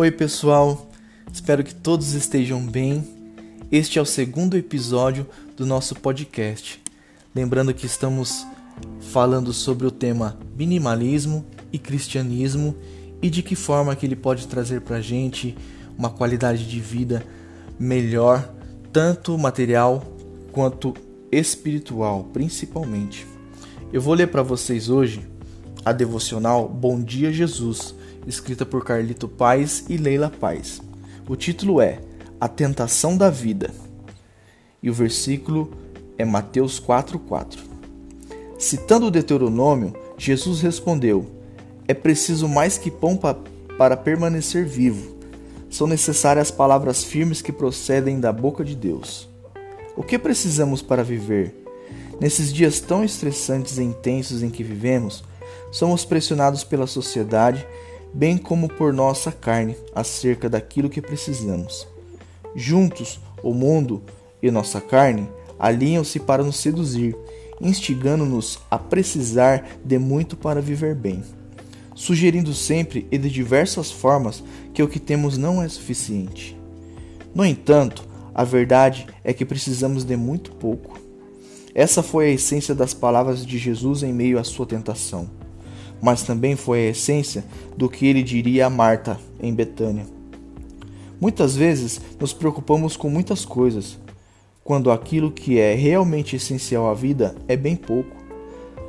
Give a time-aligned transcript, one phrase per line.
[0.00, 0.88] Oi, pessoal.
[1.32, 3.04] Espero que todos estejam bem.
[3.68, 6.80] Este é o segundo episódio do nosso podcast.
[7.34, 8.46] Lembrando que estamos
[9.00, 12.76] falando sobre o tema minimalismo e cristianismo
[13.20, 15.58] e de que forma que ele pode trazer para a gente
[15.98, 17.26] uma qualidade de vida
[17.76, 18.54] melhor,
[18.92, 20.16] tanto material
[20.52, 20.94] quanto
[21.32, 23.26] espiritual, principalmente.
[23.92, 25.26] Eu vou ler para vocês hoje
[25.84, 27.96] a devocional Bom Dia Jesus,
[28.28, 30.82] escrita por Carlito Paz e Leila Paz.
[31.26, 31.98] O título é
[32.38, 33.70] A Tentação da Vida
[34.82, 35.70] e o versículo
[36.18, 37.58] é Mateus 4:4.
[38.58, 41.26] Citando o Deuteronômio, Jesus respondeu:
[41.86, 43.18] É preciso mais que pão
[43.78, 45.16] para permanecer vivo.
[45.70, 49.28] São necessárias palavras firmes que procedem da boca de Deus.
[49.96, 51.64] O que precisamos para viver?
[52.20, 55.22] Nesses dias tão estressantes e intensos em que vivemos,
[55.70, 57.66] somos pressionados pela sociedade,
[58.12, 61.86] bem como por nossa carne, acerca daquilo que precisamos.
[62.54, 64.02] Juntos, o mundo
[64.42, 65.28] e nossa carne
[65.58, 67.16] alinham-se para nos seduzir,
[67.60, 71.22] instigando-nos a precisar de muito para viver bem,
[71.94, 76.56] sugerindo sempre e de diversas formas que o que temos não é suficiente.
[77.34, 80.98] No entanto, a verdade é que precisamos de muito pouco.
[81.74, 85.28] Essa foi a essência das palavras de Jesus em meio à sua tentação,
[86.00, 87.44] mas também foi a essência
[87.76, 90.06] do que ele diria a Marta em Betânia.
[91.20, 93.98] Muitas vezes nos preocupamos com muitas coisas,
[94.62, 98.16] quando aquilo que é realmente essencial à vida é bem pouco.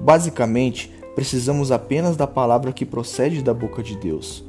[0.00, 4.42] Basicamente, precisamos apenas da palavra que procede da boca de Deus.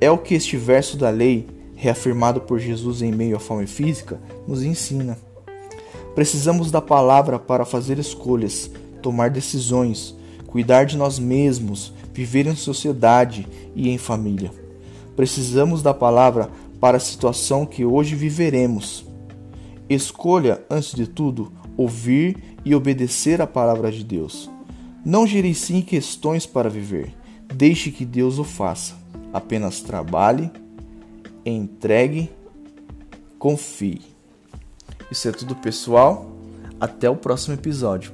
[0.00, 4.20] É o que este verso da lei, reafirmado por Jesus em meio à fome física,
[4.46, 5.18] nos ensina.
[6.14, 8.70] Precisamos da palavra para fazer escolhas,
[9.02, 10.14] tomar decisões,
[10.50, 14.52] cuidar de nós mesmos, viver em sociedade e em família.
[15.14, 19.06] Precisamos da palavra para a situação que hoje viveremos.
[19.88, 24.50] Escolha, antes de tudo, ouvir e obedecer a palavra de Deus.
[25.04, 27.14] Não gerencie questões para viver.
[27.54, 28.94] Deixe que Deus o faça.
[29.32, 30.50] Apenas trabalhe,
[31.44, 32.30] entregue,
[33.38, 34.02] confie.
[35.10, 36.30] Isso é tudo, pessoal.
[36.80, 38.12] Até o próximo episódio.